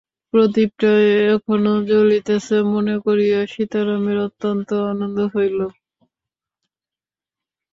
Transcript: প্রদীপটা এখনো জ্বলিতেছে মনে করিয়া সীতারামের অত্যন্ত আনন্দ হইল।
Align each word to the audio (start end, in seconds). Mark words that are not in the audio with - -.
প্রদীপটা 0.33 0.91
এখনো 1.31 1.73
জ্বলিতেছে 1.89 2.55
মনে 2.73 2.95
করিয়া 3.05 3.39
সীতারামের 3.53 4.17
অত্যন্ত 4.27 4.69
আনন্দ 4.91 5.17
হইল। 5.33 5.59